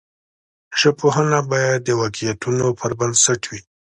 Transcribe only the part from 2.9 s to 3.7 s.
بنسټ وي.